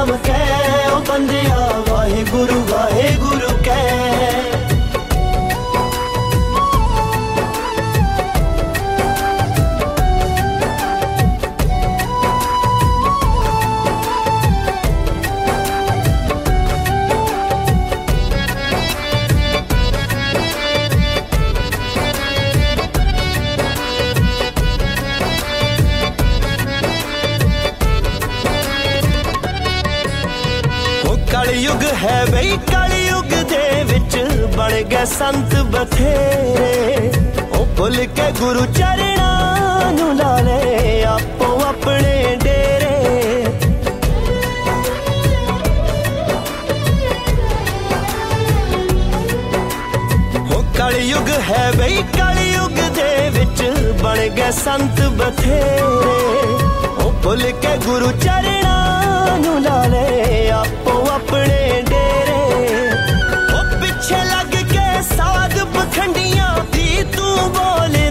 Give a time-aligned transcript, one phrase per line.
[0.00, 1.56] ਨਾਮ ਕੈ ਉਹ ਬੰਦਿਆ
[1.88, 4.69] ਵਾਹਿਗੁਰੂ ਵਾਹਿਗੁਰੂ ਕੈ
[38.39, 42.95] ਗੁਰੂ ਚਰਣਾ ਨੂੰ ਲਾ ਲੈ ਆਪੋ ਆਪਣੇ ਡੇਰੇ
[50.51, 53.63] ਉਹ ਕਲਯੁਗ ਹੈ ਬਈ ਕਲਯੁਗ ਦੇ ਵਿੱਚ
[54.03, 55.81] ਬਣ ਗਏ ਸੰਤ ਬਥੇਰੇ
[56.99, 62.89] ਉਹ ਭੁੱਲ ਕੇ ਗੁਰੂ ਚਰਣਾ ਨੂੰ ਲਾ ਲੈ ਆਪੋ ਆਪਣੇ ਡੇਰੇ
[63.51, 67.51] ਉਹ ਪਿੱਛੇ ਲੱਗ ਕੇ ਸਾਧ ਪਖੰਡੀਆਂ ਦੀ ਤੂੰ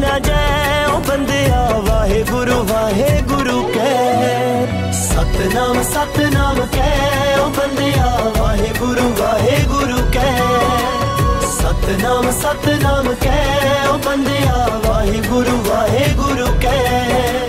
[0.09, 4.21] ना जाए ओ बंदिया वाहे गुरु वाहे गुरु कह।
[4.99, 6.95] सतनाम सतनाम कह
[7.41, 10.39] ओ बंदिया वाहे गुरु वाहे गुरु कह।
[11.51, 13.37] सतनाम सतनाम कह
[13.89, 17.48] ओ बंदिया वाहे गुरु वाहे गुरु कह।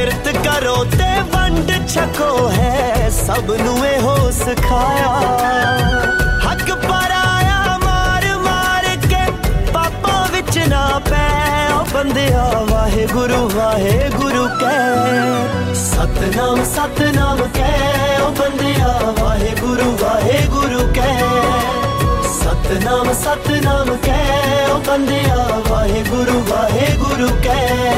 [0.00, 5.08] ਕਿਰਤ ਕਰੋ ਤੇ ਵੰਡ ਛਕੋ ਹੈ ਸਭ ਨੂੰ ਇਹੋ ਸਿਖਾਇਆ।
[6.46, 9.32] ਹੱਕ ਪਰਾਇਆ ਮਾਰ ਮਾਰ ਕੇ
[9.74, 19.98] ਪਾਪਾਂ ਵਿੱਚ ਨਾ ਪੈ। ਉਹ ਬੰਦਿਆ ਵਾਹਿਗੁਰੂ ਵਾਹਿਗੁਰੂ ਕਹਿ। ਸਤਨਾਮ ਸਤਨਾਮ ਕਹਿ। ਉਹ ਬੰਦਿਆ ਵਾਹਿਗੁਰੂ
[20.00, 21.22] ਵਾਹਿਗੁਰੂ ਕਹਿ।
[22.40, 27.89] ਸਤਨਾਮ ਸਤਨਾਮ ਕਹਿ। ਉਹ ਬੰਦਿਆ ਵਾਹਿਗੁਰੂ ਵਾਹਿਗੁਰੂ ਕਹਿ।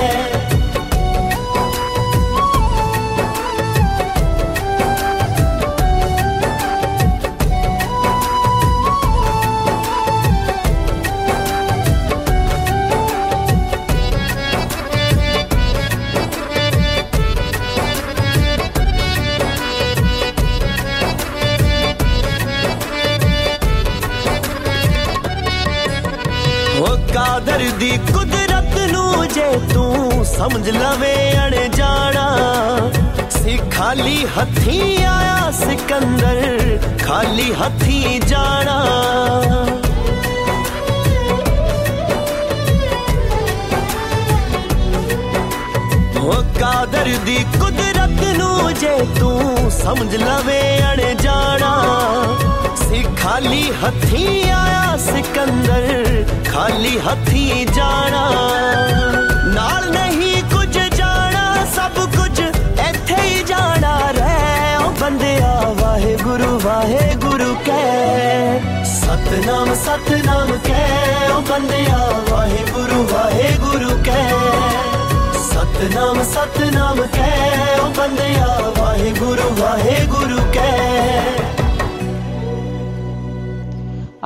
[50.12, 51.70] ਸਮਝ ਲਵੇ ਅਣ ਜਾਣਾ
[52.78, 58.24] ਸੀ ਖਾਲੀ ਹੱਥੀਂ ਆਇਆ ਸਿਕੰਦਰ ਖਾਲੀ ਹੱਥੀਂ ਜਾਣਾ
[59.54, 68.84] ਨਾਲ ਨਹੀਂ ਕੁਝ ਜਾਣਾ ਸਭ ਕੁਝ ਇੱਥੇ ਹੀ ਜਾਣਾ ਰਹਿ ਉਹ ਬੰਦਿਆ ਵਾਹਿਗੁਰੂ ਵਾਹਿਗੁਰੂ ਕਹਿ
[68.94, 73.04] ਸਤਨਾਮ ਸਤਨਾਮ ਕਹਿ ਉਹ ਬੰਦਿਆ ਵਾਹਿਗੁਰੂ
[76.25, 81.19] ਸਤਨਾਮ ਕਹਿ ਉਹ ਬੰਦਿਆ, ਵਾਹਿਗੁਰੂ ਵਾਹਿਗੁਰੂ ਕਹਿ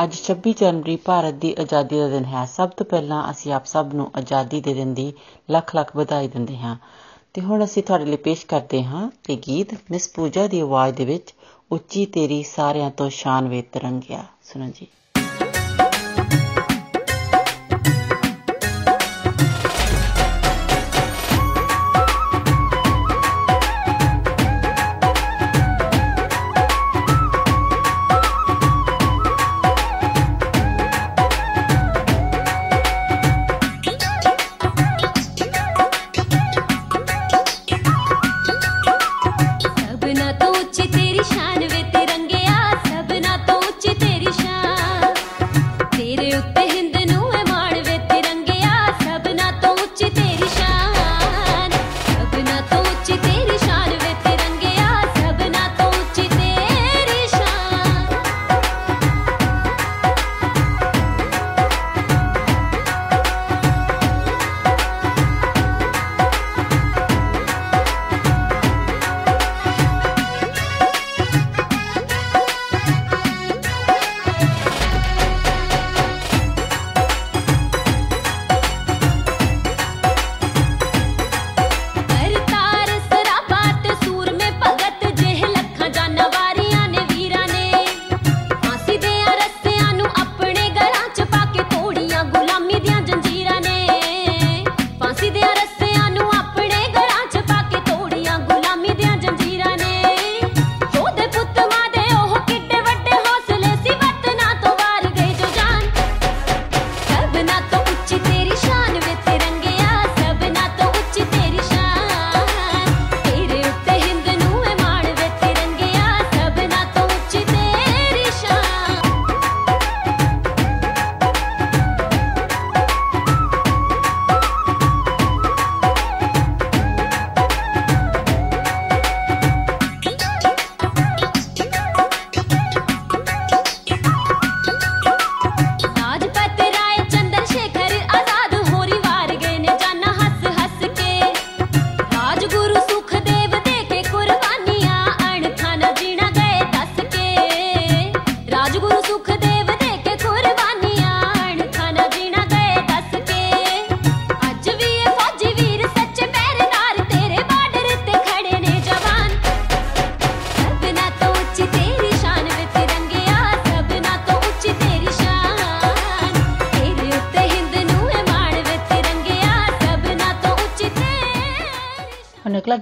[0.03, 3.87] ਅੱਜ 26 ਜਨਵਰੀ ਭਾਰਤ ਦੀ ਆਜ਼ਾਦੀ ਦਾ ਦਿਨ ਹੈ। ਸਭ ਤੋਂ ਪਹਿਲਾਂ ਅਸੀਂ ਆਪ ਸਭ
[3.95, 5.13] ਨੂੰ ਆਜ਼ਾਦੀ ਦੇ ਦਿਨ ਦੀ
[5.51, 6.77] ਲੱਖ ਲੱਖ ਵਧਾਈ ਦਿੰਦੇ ਹਾਂ।
[7.35, 11.05] ਤੇ ਹੁਣ ਅਸੀਂ ਤੁਹਾਡੇ ਲਈ ਪੇਸ਼ ਕਰਦੇ ਹਾਂ ਇਹ ਗੀਤ ਮਿਸ ਪੂਜਾ ਦੀ ਆਵਾਜ਼ ਦੇ
[11.05, 11.35] ਵਿੱਚ,
[11.73, 14.87] ਉੱਚੀ ਤੇਰੀ ਸਾਰਿਆਂ ਤੋਂ ਸ਼ਾਨ ਵੇ ਤਰੰਗਿਆ। ਸੁਣੋ ਜੀ।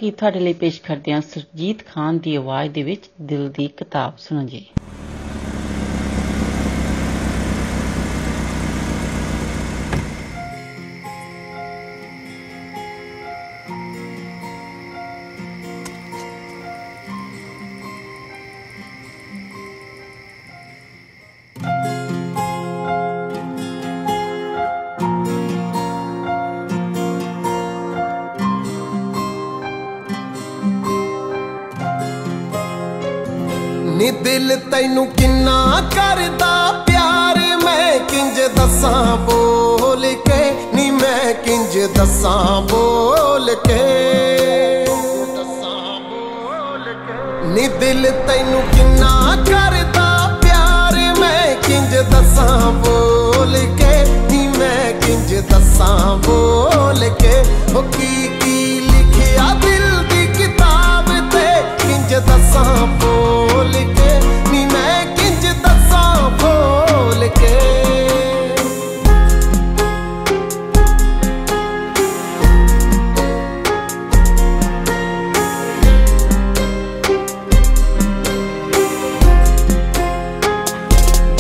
[0.05, 4.17] ਗੀਤ ਤੁਹਾਡੇ ਲਈ ਪੇਸ਼ ਕਰਦੇ ਹਾਂ ਸਰਜੀਤ ਖਾਨ ਦੀ ਆਵਾਜ਼ ਦੇ ਵਿੱਚ ਦਿਲ ਦੀ ਕਿਤਾਬ
[4.19, 4.67] ਸੁਣੋ ਜੀ।
[34.55, 37.39] ਦਿਲ ਤੈਨੂੰ ਕਿੰਨਾ ਕਰਦਾ ਪਿਆਰ?
[37.65, 40.69] ਮੈਂ ਕਿੰਜ ਦੱਸਾਂ ਬੋਲ ਕੇ?
[40.75, 43.81] ਨੀ, ਮੈਂ ਕਿੰਜ ਦੱਸਾਂ ਬੋਲ ਕੇ?
[47.45, 50.97] ਨੀ, ਦਿਲ ਤੈਨੂੰ ਕਿੰਨਾ ਕਰਦਾ ਪਿਆਰ?
[51.21, 54.05] ਮੈਂ ਕਿੰਜ ਦੱਸਾਂ ਬੋਲ ਕੇ?
[54.31, 57.43] ਨੀ, ਮੈਂ ਕਿੰਜ ਦੱਸਾਂ ਬੋਲ ਕੇ?
[57.77, 61.63] ਉਹ ਕੀ ਕੀ ਲਿਖਿਆ ਦਿਲ ਦੀ ਕਿਤਾਬ ਤੇ?
[61.87, 64.04] ਕਿੰਜ ਦੱਸਾਂ ਬੋਲ ਕੇ?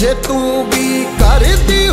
[0.04, 1.84] ਜੇ ਤੂੰ ਵੀ ਕਰਦੀ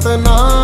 [0.00, 0.59] इतना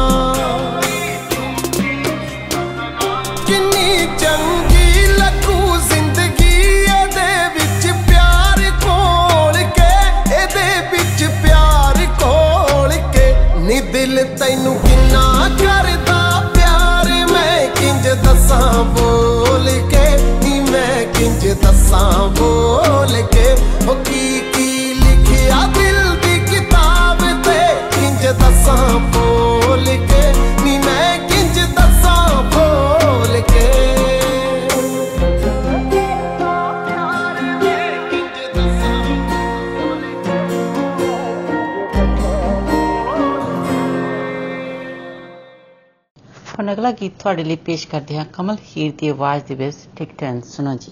[47.15, 50.91] ਤੁਹਾਡੇ ਲਈ ਪੇਸ਼ ਕਰਦੇ ਹਾਂ ਕਮਲ ਹੀਰ ਦੀ ਆਵਾਜ਼ ਦੇ ਵਿੱਚ ਟਿਕ ਟੈਨ ਸੁਣੋ ਜੀ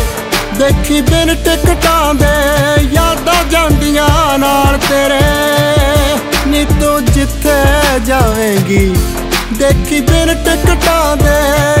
[0.61, 5.19] ਦੇਖੀ ਬਿਨ ਟਿਕਟਾਂ ਦੇ, ਯਾਦਾਂ ਜਾਂਦੀਆਂ ਨਾਲ ਤੇਰੇ।
[6.47, 7.55] ਨੀ ਤੂੰ ਜਿੱਥੇ
[8.05, 8.93] ਜਾਵੇਂਗੀ,
[9.53, 11.80] ਦੇਖੀ ਬਿਨ ਟਿਕਟਾਂ ਦੇ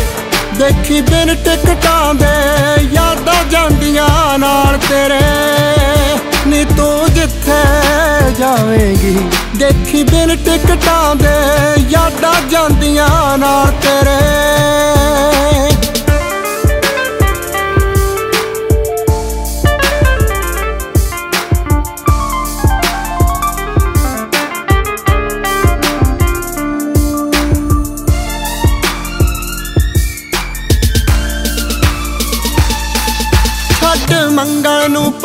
[0.61, 5.19] ਦੇਖੀ ਬਿਨ ਟਿਕਟਾਂ ਦੇ ਯਾਦਾਂ ਜਾਂਦੀਆਂ ਨਾਲ ਤੇਰੇ।
[6.47, 7.61] ਨੀ ਤੂੰ ਜਿੱਥੇ
[8.39, 9.15] ਜਾਵੇਂਗੀ,
[9.55, 11.33] ਦੇਖੀ ਬਿਨ ਟਿਕਟਾਂ ਦੇ
[11.89, 14.19] ਯਾਦਾਂ ਜਾਂਦੀਆਂ ਨਾਲ ਤੇਰੇ।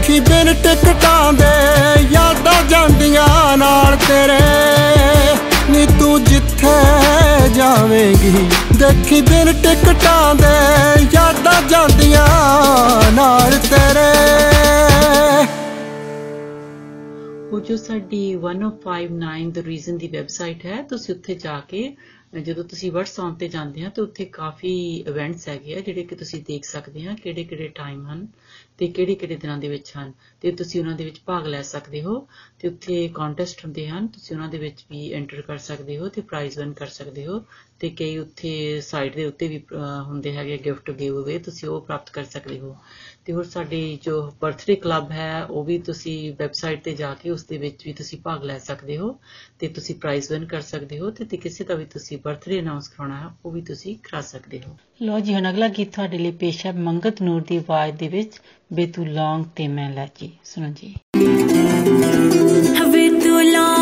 [0.00, 1.48] ਦੇਖੀ ਬਿਨ ਟਿਕਟਾਂ ਦੇ
[2.10, 4.38] ਯਾਦਾਂ ਜਾਂਦੀਆਂ ਨਾਲ ਤੇਰੇ।
[5.70, 6.68] ਨੀ ਤੂੰ ਜਿੱਥੇ
[7.54, 10.54] ਜਾਵੇਂਗੀ, ਦੇਖੀ ਦਿਨ ਟਿਕਟਾਂ ਦੇ
[11.14, 12.26] ਯਾਦਾਂ ਜਾਂਦੀਆਂ
[13.12, 14.08] ਨਾਲ ਤੇਰੇ।
[17.52, 21.96] ਉਹ ਜੋ ਸਾਡੀ 1059 ਦ ਰੀਜ਼ਨ ਦੀ ਵੈਬਸਾਈਟ ਹੈ। ਤੁਸੀਂ ਉੱਥੇ ਜਾ ਕੇ,
[22.42, 26.42] ਜਦੋਂ ਤੁਸੀਂ WhatsApp ਤੇ ਜਾਂਦੇ ਆ, ਤਾਂ ਉੱਥੇ ਕਾਫੀ ਇਵੈਂਟਸ ਹੈਗੇ ਆ ਜਿਹੜੇ ਕਿ ਤੁਸੀਂ
[26.46, 28.26] ਦੇਖ ਸਕਦੇ ਆ ਕਿਹੜੇ ਕਿਹੜੇ ਟਾਈਮ ਹਨ।
[28.80, 30.12] ਤੇ ਕਿਹੜੇ ਕਿਹੜੇ ਦਿਨਾਂ ਦੇ ਵਿੱਚ ਹਨ?
[30.42, 32.14] ਤੇ ਤੁਸੀਂ ਉਹਨਾਂ ਦੇ ਵਿੱਚ ਭਾਗ ਲੈ ਸਕਦੇ ਹੋ।
[32.60, 36.20] ਤੇ ਉੱਥੇ ਕੰਟੈਸਟ ਹੁੰਦੇ ਹਨ। ਤੁਸੀਂ ਉਹਨਾਂ ਦੇ ਵਿੱਚ ਵੀ ਐਂਟਰ ਕਰ ਸਕਦੇ ਹੋ ਤੇ
[36.22, 37.42] ਪ੍ਰਾਈਜ਼ ਵਿਨ ਕਰ ਸਕਦੇ ਹੋ।
[37.80, 39.60] ਤੇ ਕਈ ਉੱਥੇ ਸਾਈਟ ਦੇ ਉੱਤੇ ਵੀ
[40.06, 42.76] ਹੁੰਦੇ ਹੈਗੇ ਗਿਫਟ ਗਿਵ ਅਵੇ ਤੁਸੀਂ ਉਹ ਪ੍ਰਾਪਤ ਕਰ ਸਕਦੇ ਹੋ।
[43.26, 47.44] ਤੇ ਹੋਰ ਸਾਡੀ ਜੋ ਬਰਥਡੇ ਕਲੱਬ ਹੈ ਉਹ ਵੀ ਤੁਸੀਂ ਵੈਬਸਾਈਟ ਤੇ ਜਾ ਕੇ ਉਸ
[47.44, 49.20] ਦੇ ਵਿੱਚ ਵੀ ਤੁਸੀਂ ਭਾਗ ਲੈ ਸਕਦੇ ਹੋ
[49.58, 53.20] ਤੇ ਤੁਸੀਂ ਪ੍ਰਾਈਜ਼ ਵਿਨ ਕਰ ਸਕਦੇ ਹੋ ਤੇ ਕਿਸੇ ਦਾ ਵੀ ਤੁਸੀਂ ਬਰਥਡੇ ਅਨਾਉਂਸ ਕਰਾਉਣਾ
[53.20, 56.66] ਹੈ ਉਹ ਵੀ ਤੁਸੀਂ ਕਰਾ ਸਕਦੇ ਹੋ। ਲੋ ਜੀ ਹੁਣ ਅਗਲਾ ਗੀਤ ਤੁਹਾਡੇ ਲਈ ਪੇਸ਼
[56.66, 58.40] ਹੈ ਮੰਗਤ ਨੂਰ ਦੀ ਆਵਾਜ਼ ਦੇ ਵਿੱਚ
[58.72, 60.94] ਬੇਤੂ ਲੌਂਗ ਤੇ ਮੈਂ ਲਾਚੀ ਸੁਣੋ ਜੀ।
[62.82, 63.79] ਹਵੇ ਤੂੰ ਲੌਂਗ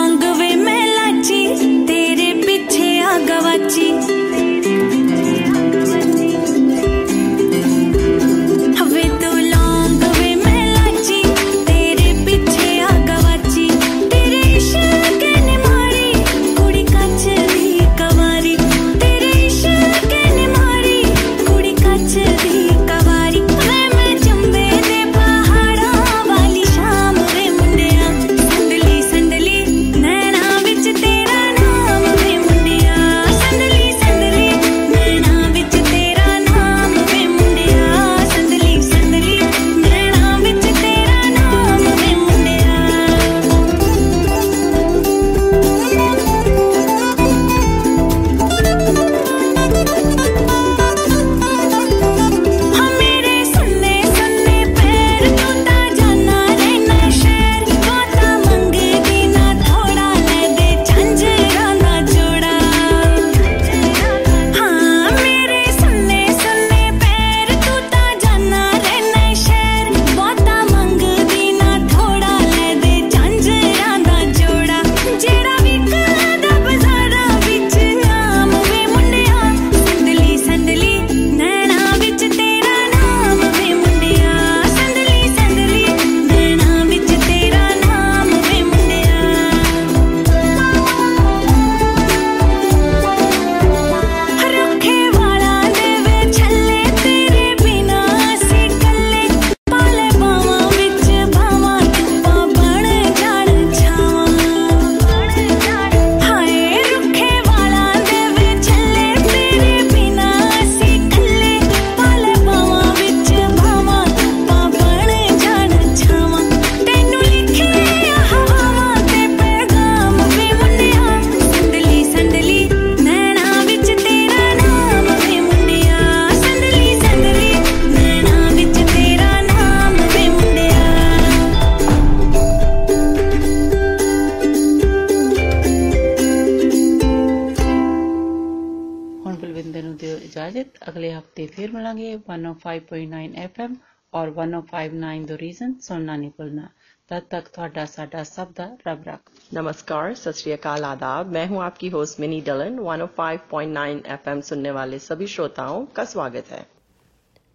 [145.88, 146.68] ਸੁਣਨਾ ਨਹੀਂ ਭੁੱਲਣਾ
[147.10, 151.90] तब तक ਤੁਹਾਡਾ ਸਾਡਾ ਸਭ ਦਾ ਰੱਬ ਰੱਖ नमस्कार सत श्रीकाल आदाब मैं हूं आपकी
[151.90, 156.62] होस्ट मिनी डलन 105.9 एफएम सुनने वाले सभी श्रोताओं का स्वागत है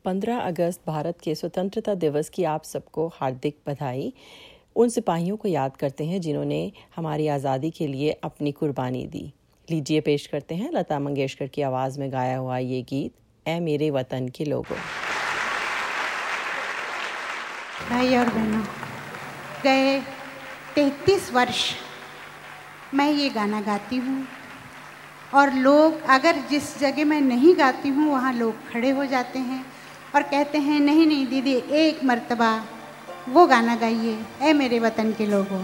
[0.04, 4.06] 15 अगस्त भारत के स्वतंत्रता दिवस की आप सबको हार्दिक बधाई
[4.76, 6.60] उन सिपाहियों को याद करते हैं जिन्होंने
[6.96, 9.26] हमारी आज़ादी के लिए अपनी कुर्बानी दी
[9.68, 13.90] लीजिए पेश करते हैं लता मंगेशकर की आवाज़ में गाया हुआ ये गीत ए मेरे
[13.92, 14.82] वतन के लोगों
[17.89, 18.61] भाई और बहनों,
[19.63, 19.99] गए
[20.75, 21.63] तैतीस वर्ष
[22.93, 24.25] मैं ये गाना गाती हूँ
[25.33, 29.65] और लोग अगर जिस जगह मैं नहीं गाती हूँ, वहाँ लोग खड़े हो जाते हैं
[30.15, 32.51] और कहते हैं, नहीं नहीं, दीदी, एक मर्तबा,
[33.29, 35.63] वो गाना गाइए ए मेरे वतन के लोगों।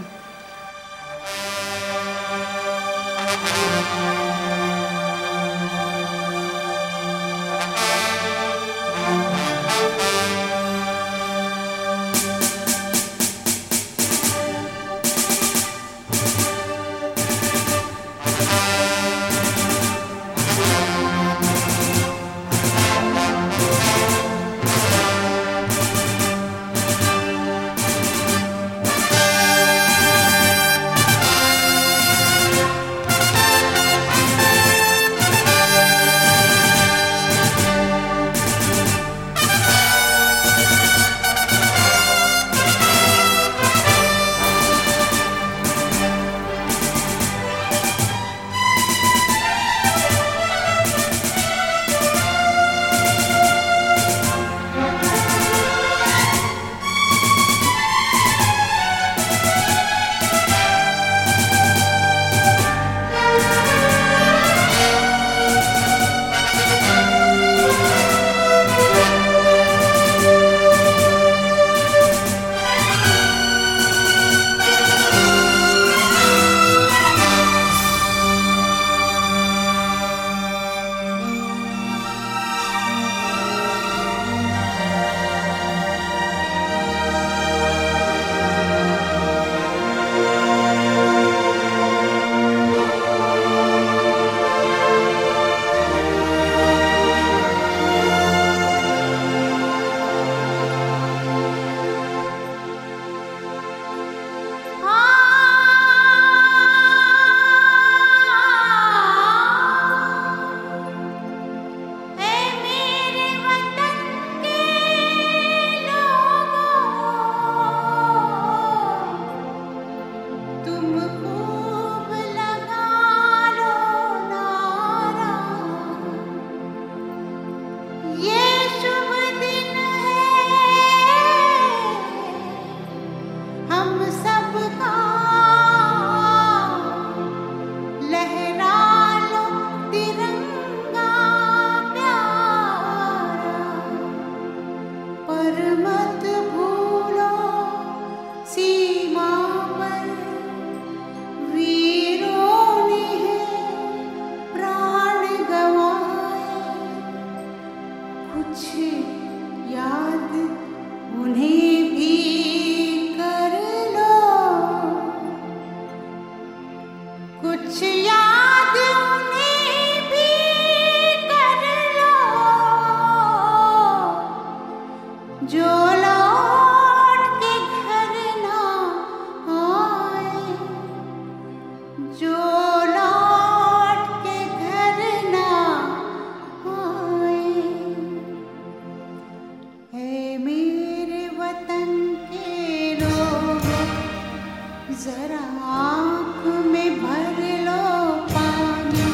[195.00, 196.40] जरा आँख
[196.72, 197.84] में भर लो
[198.32, 199.06] पानी।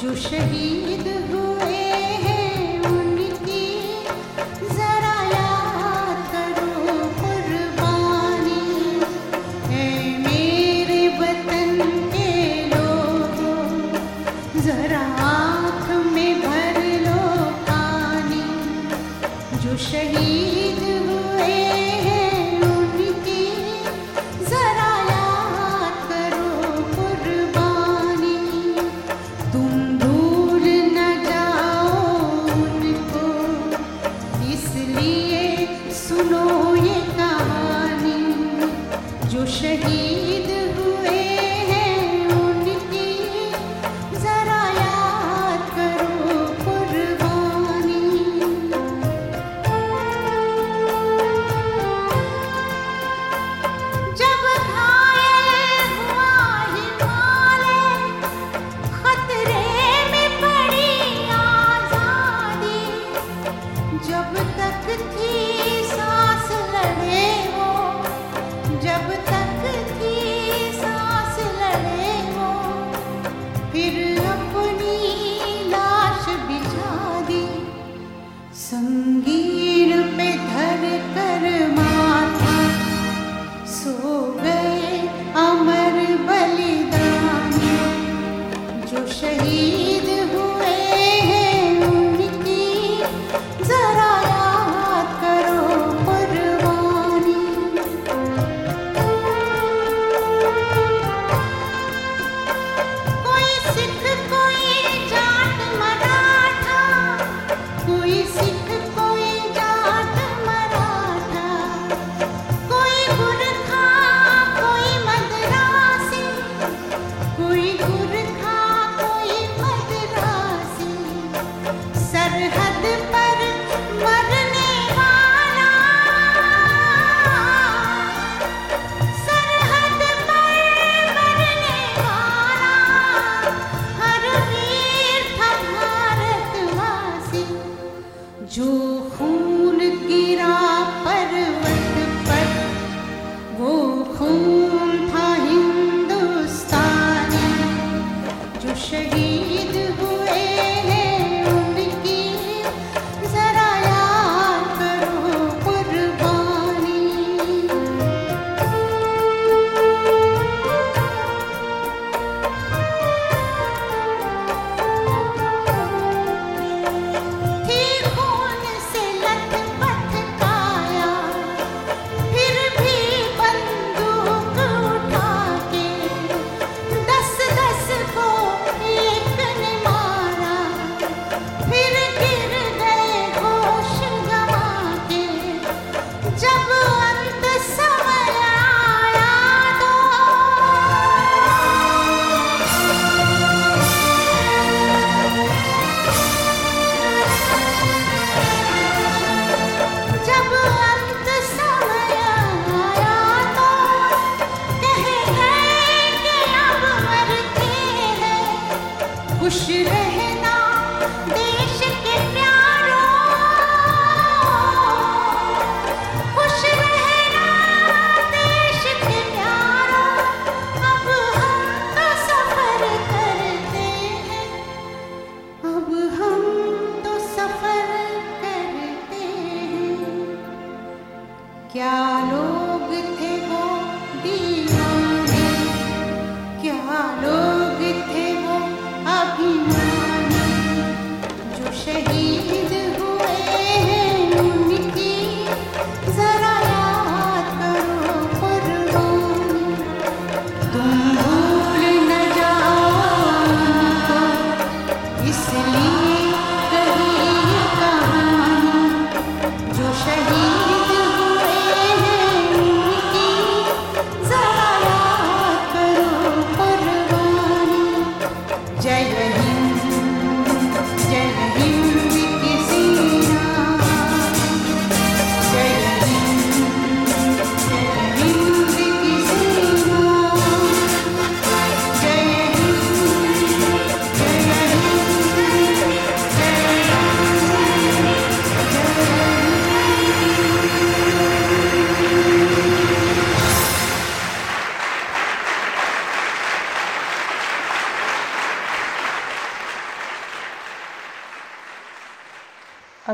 [0.00, 1.53] जो शहीद हुए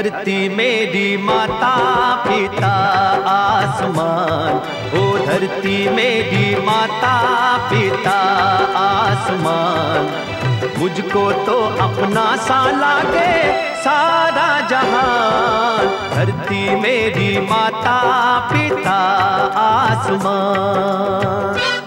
[0.00, 1.76] धरती मेरी माता
[2.16, 2.72] पिता
[3.30, 4.52] आसमान।
[4.98, 8.18] ओ धरती मेरी माता पिता
[8.78, 10.08] आसमान।
[10.78, 18.98] मुझको तो अपना सा लागे सारा जहान। धरती मेरी माता पिता
[19.60, 21.79] आसमान।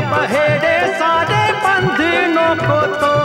[0.00, 3.22] बहेड़े सारे बंधनों को तोड़।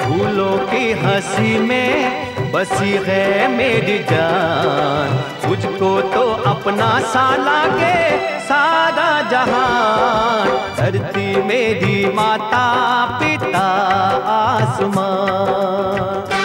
[0.00, 5.08] फूलों की हँसी में बसी है मेरी जान।
[5.48, 12.66] मुझको तो अपना सा लागे सारा जहान। धरती मेरी माता
[13.18, 13.66] पिता
[14.36, 16.35] आसमान।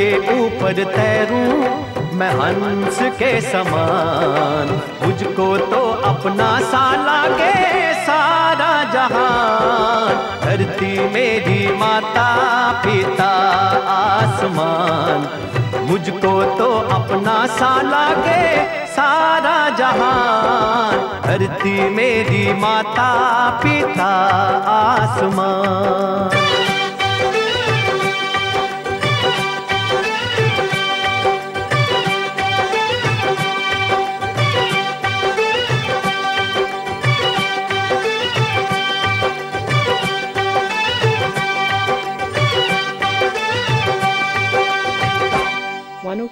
[0.00, 11.08] के ऊपर तैरूं, मैं हंस के समान। मुझको तो अपना सा लागे सारा जहान। धरती
[11.08, 13.30] मेरी माता पिता
[13.88, 15.28] आसमान।
[15.84, 24.08] मुझको तो अपना सा लागे सारा जहान। धरती मेरी माता पिता
[24.68, 26.79] आसमान।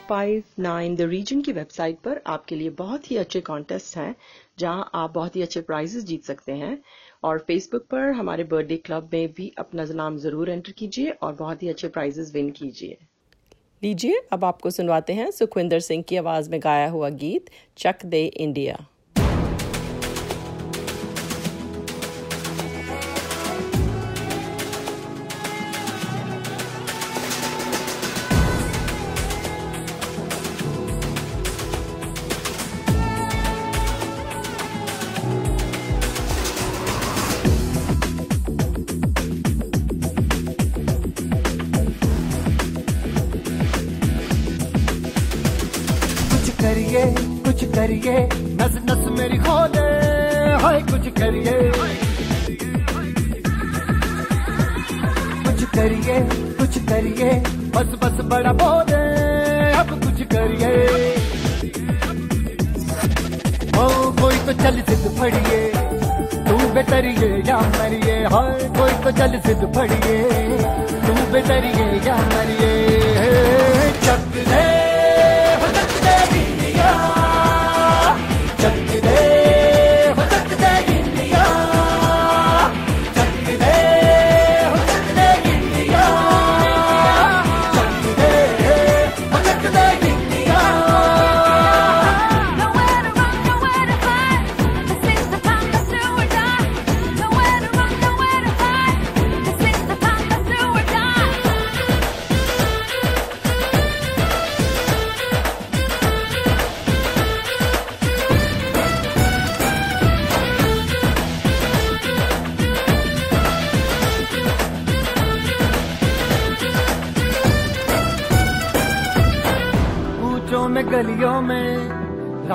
[0.09, 4.15] फाइव नाइन द रीजन की वेबसाइट पर आपके लिए बहुत ही अच्छे कॉन्टेस्ट हैं,
[4.59, 6.79] जहाँ आप बहुत ही अच्छे प्राइजेस जीत सकते हैं।
[7.25, 11.63] और फेसबुक पर हमारे बर्थडे क्लब में भी अपना नाम ज़रूर एंटर कीजिए और बहुत
[11.63, 12.97] ही अच्छे प्राइजेस विन कीजिए।
[13.83, 18.25] लीजिए, अब आपको सुनवाते हैं सुखविंदर सिंह की आवाज़ में गाया हुआ गीत चक दे
[18.27, 18.87] इंडिया
[50.79, 51.55] हाय कुछ करिए।
[55.45, 56.19] कुछ करिए
[56.59, 57.31] कुछ करिए।
[57.75, 59.01] बस बस बड़ा बोले
[59.73, 60.71] अब कुछ करिए।
[63.79, 63.89] ओ,
[64.21, 65.61] कोई तो चल सिद्ध फड़िए,
[66.47, 70.19] तू बेतरिए या मरिए। हाय, कोई तो चल सिद्ध फड़िए,
[71.07, 72.73] तू बेतरिए या मरिए।
[74.07, 74.68] चक दे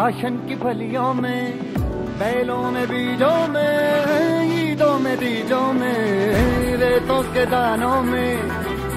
[0.03, 1.59] राशन की फलियों में,
[2.19, 8.35] बैलों में, बीजों में, ईदों में बीजों में, रेतों के दानों में,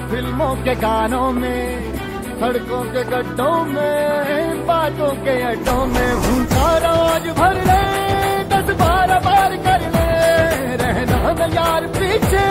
[0.09, 1.93] फ़िल्मों के गानों में,
[2.41, 7.79] सड़कों के गड्ढों में, बातों के अड्डों में हूँ आज भर ले,
[8.51, 10.11] दस बारह बार कर ले,
[10.83, 12.45] रहना न यार पीछे,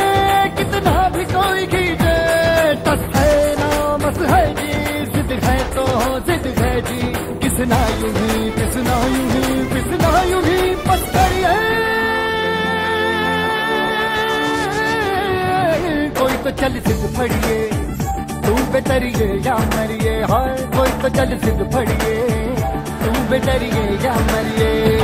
[0.57, 2.19] कितना भी कोई खींचे
[2.88, 4.75] टस है नामस है जी,
[5.12, 5.88] जिद है तो
[6.31, 11.33] जिद है जी। किसना यू ही पिसना यू ही पिसना यू ही, पत्थर
[16.19, 17.57] कोई तो चल सिद्ध फड़िए
[18.45, 22.14] तू बेतरिए या मरिए, हाय, कोई तो चल सिद्ध फड़िए
[23.03, 24.96] तू बेतरिए या मरिए।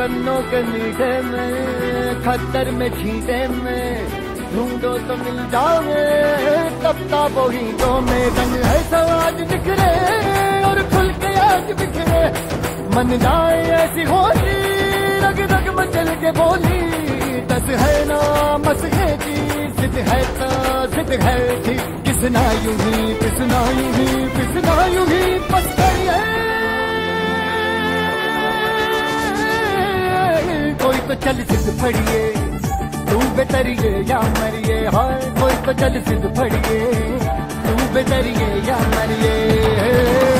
[0.00, 3.88] गन्नों के मीठे में खतर में छीटे में,
[4.52, 6.04] ढूंढो तो मिल जाओगे
[6.84, 7.44] तब ताबो
[7.80, 9.90] तो में रंग है समाज बिखरे
[10.68, 12.22] और खुल के आज बिखरे।
[12.96, 14.56] मन जाए ऐसी होली
[15.24, 16.80] रग रग मचल के बोली,
[17.52, 18.20] दस है ना,
[18.66, 19.36] मस है जी,
[19.80, 20.50] जिद है तो
[20.96, 21.76] जिद है जी,
[22.08, 25.38] किसना यूँ ही, किसना यूँ ही, किसना यूँ ही
[31.10, 32.18] तो चल सिद्ध फड़िए,
[33.08, 36.78] तू बेतरिए या मरिए हाय कोई तो चल सिद्ध फड़िए,
[37.64, 40.39] तू बेतरिए या मरिए।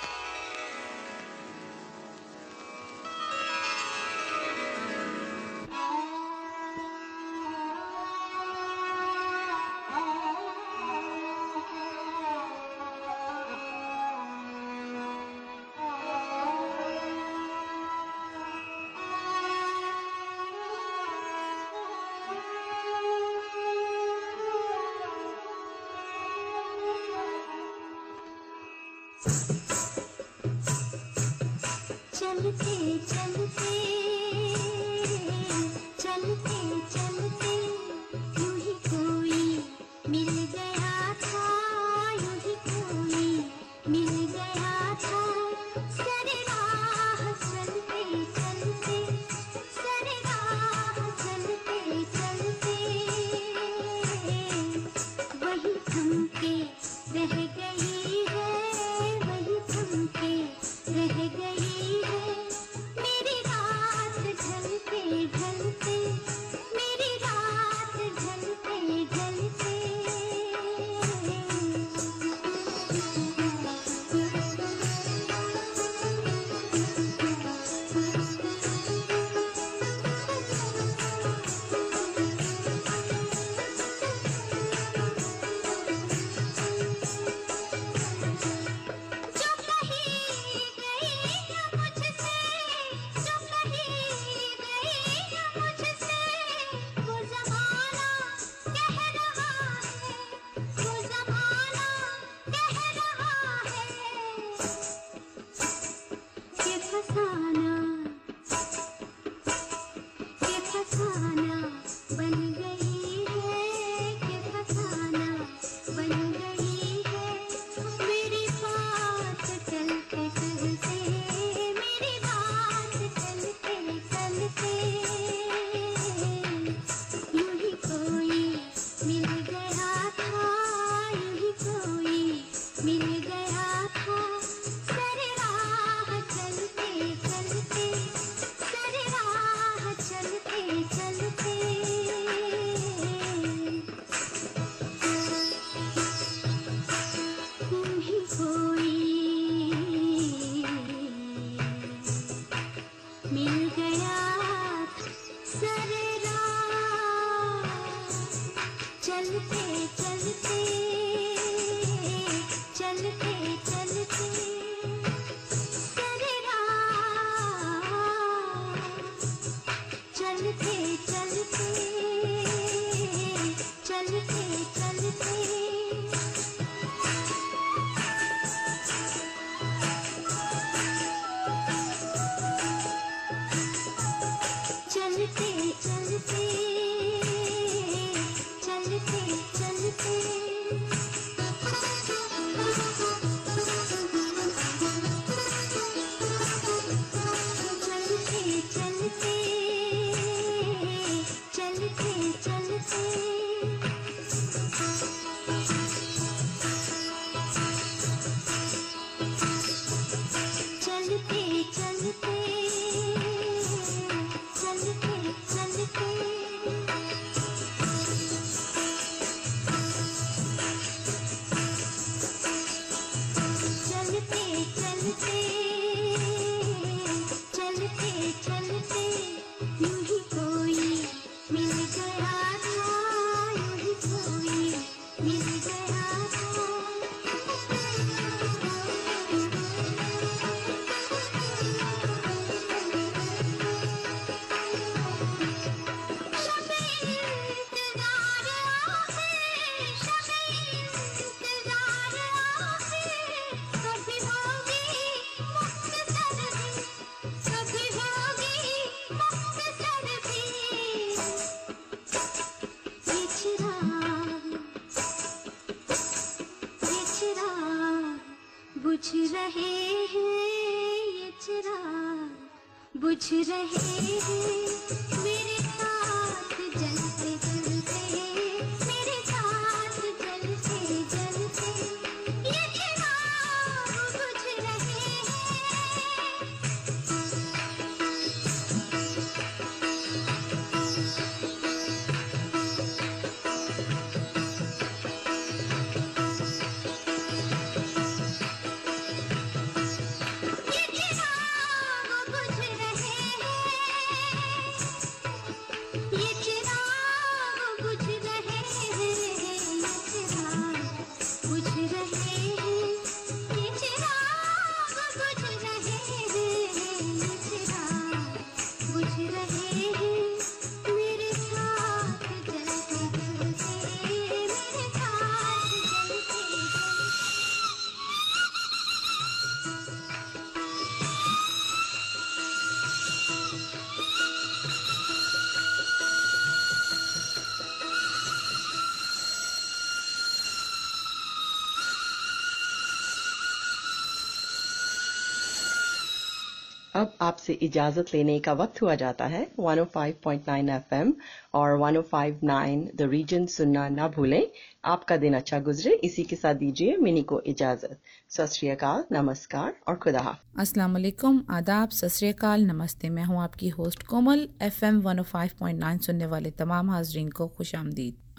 [347.21, 351.13] आपसे इजाज़त लेने का वक्त हुआ जाता है 105.9 एफएम
[351.53, 354.47] और 105.9 द रीजन सुनना ना भूलें।
[354.85, 357.97] आपका दिन अच्छा गुजरे। इसी के साथ दीजिए मिनी को इजाज़त।
[358.29, 365.01] सत नमस्कार और खुदा अस्सलाम वालेकुम। आदाब, सत नमस्ते। मैं हूँ आपकी होस्ट कोमल एफएम
[365.01, 368.30] 105.9 सुनने वाले तमाम हाजरीन को खुश आमदीद।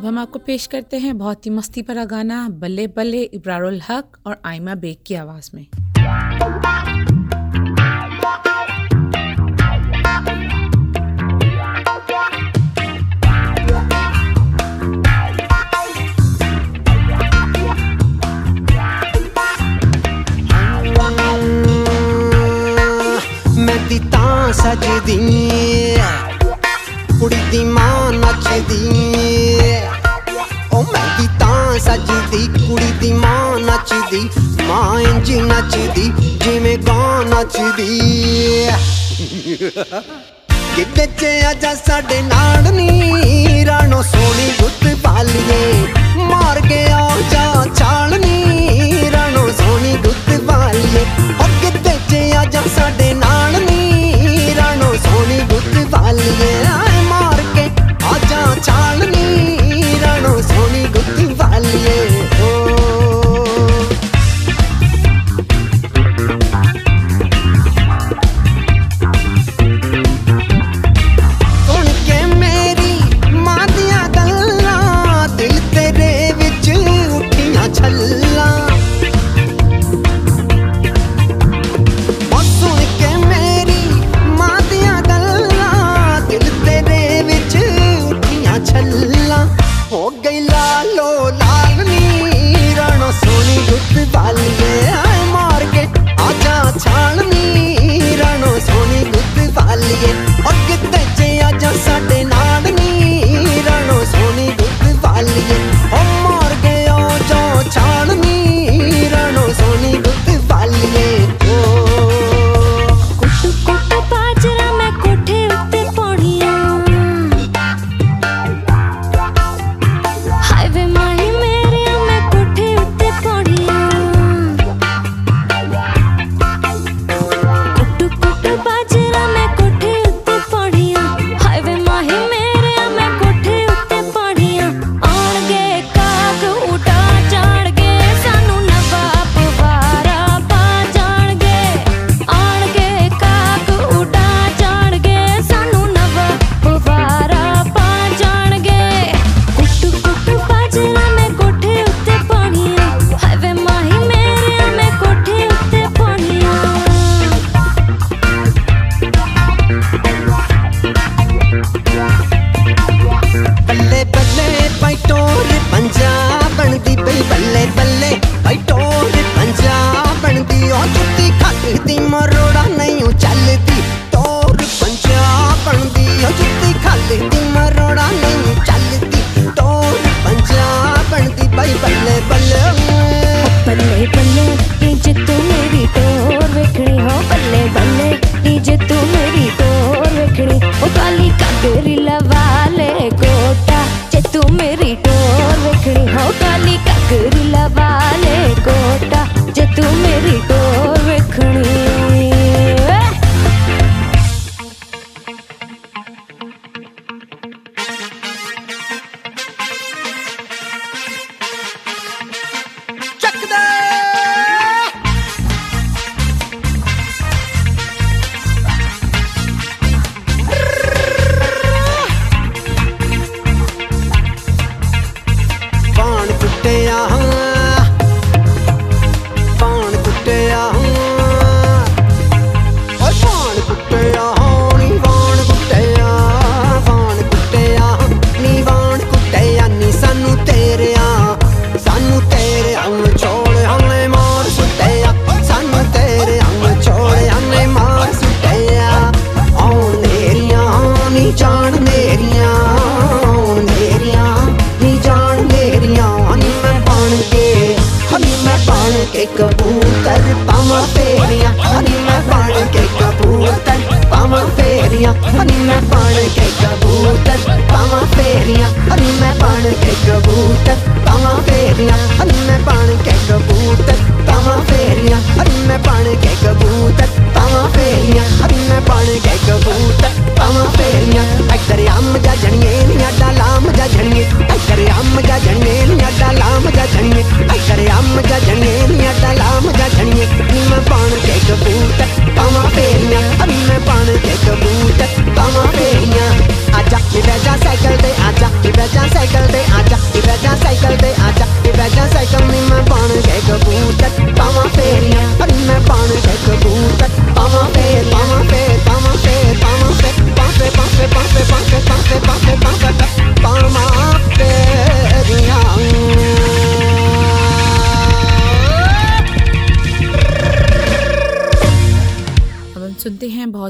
[0.00, 4.16] अब हम आपको पेश करते हैं बहुत ही मस्ती भरा गाना, बल्ले बल्ले इब्रारुल हक
[4.26, 5.66] और आयमा बेग की आवाज़ में।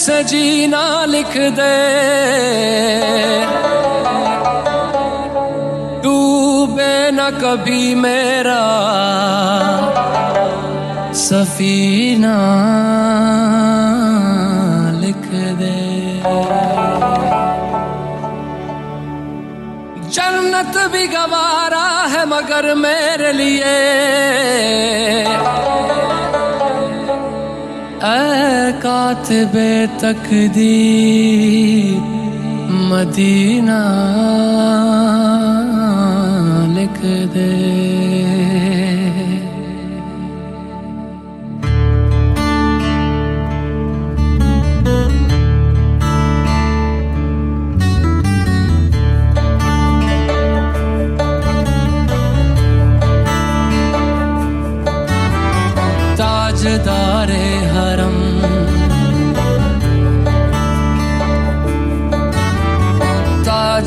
[0.00, 1.76] से जीना लिख दे।
[6.02, 8.62] डूबे न कभी मेरा
[11.20, 12.36] सफीना
[15.00, 15.26] लिख
[15.60, 15.76] दे।
[20.08, 23.78] जन्नत भी गवारा है मगर मेरे लिए।
[28.02, 30.60] कातिबे तकदीर
[32.90, 33.80] मदीना
[36.76, 36.98] लिख
[37.34, 38.69] दे।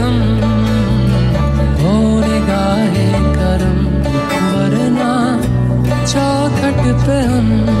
[0.00, 0.16] हम
[1.80, 3.78] हो निगाहे करम
[4.52, 5.12] वरना
[6.12, 7.75] चौखट पे हम।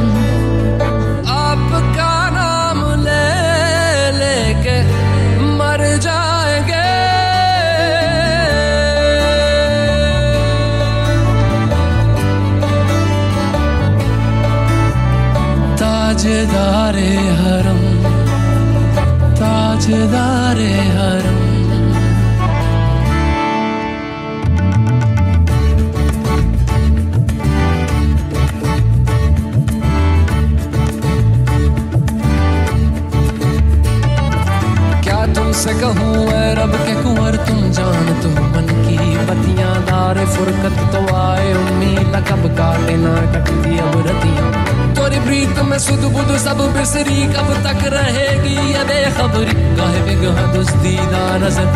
[40.36, 44.48] फुरकत तो आए उम्मीद कब काटे ना कटती अब रतियाँ।
[44.94, 49.52] तोरी प्रीत में सुध बुध सब बिसरी, कब तक रहेगी ये बेखबरी?
[49.76, 51.66] गाहे बिगह दुस्तीदा नज़र।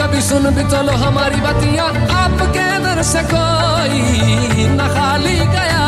[0.00, 1.84] कभी सुन भी चलो लो हमारी बतिया,
[2.18, 4.00] आपके दर से कोई
[4.68, 5.87] न खाली गया।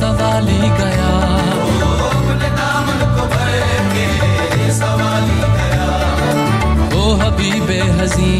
[0.00, 1.10] सवाली गया।
[3.14, 3.24] को
[3.94, 4.06] के
[7.00, 8.34] ओ हबीबे हजी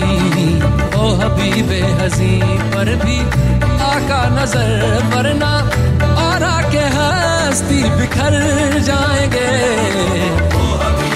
[1.01, 2.35] ओ हबीबे हजी
[2.75, 3.19] पर भी
[3.91, 4.71] आका नज़र
[5.15, 5.53] वरना
[6.25, 8.35] और आके हस्ती बिखर
[8.89, 9.51] जाएँगे।
[10.57, 11.11] ओ भी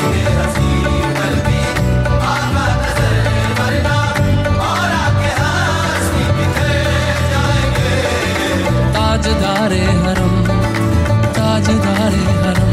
[11.64, 12.72] सजदारे हरम।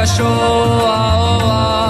[0.00, 0.30] कशो
[0.86, 1.87] आओ।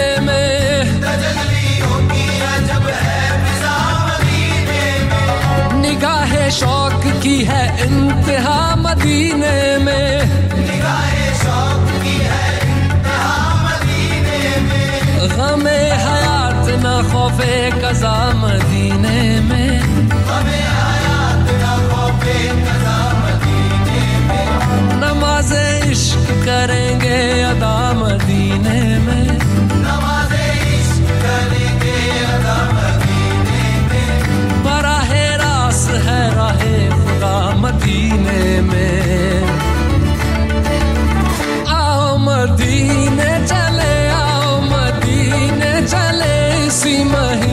[5.09, 10.23] में। निगाह शौक की है इंतहा मदीने में
[10.67, 20.61] निगाह शौक की है इंतहा मदीने में गमे हयात न खौफे कजा मदीने में। गमे
[20.79, 24.47] हयात न खौफे कजा मदीने में।
[25.03, 25.80] नमाजे
[26.11, 29.27] इश्क करेंगे अदा मदीने में।
[29.83, 30.47] नमाजे
[30.77, 31.99] इश्क करेंगे
[32.35, 39.47] अदा मदीने में। बराहे रास है राहे खुदा मदीने में।
[41.77, 46.37] आओ मदीने चले आओ मदीने चले
[46.67, 47.50] इसी महीने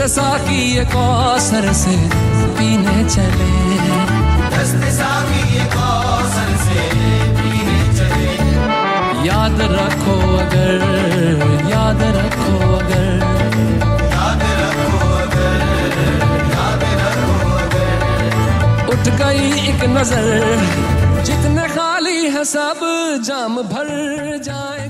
[0.00, 1.94] दस्त साकी ये कौसर से
[2.56, 3.48] पीने चले।
[4.54, 6.84] दस्त साकी ये कौसर से
[7.40, 8.30] पीने चले।
[9.28, 10.80] याद रखो अगर
[11.72, 13.12] याद रखो अगर।
[14.16, 15.60] याद रखो अगर
[16.56, 20.26] याद रखो अगर। उठ गई एक नज़र
[21.28, 22.80] जितने खाली है सब
[23.28, 23.88] जाम भर
[24.48, 24.89] जाएँगे